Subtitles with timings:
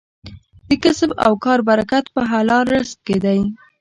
[0.67, 3.39] د کسب او کار برکت په حلال رزق کې دی.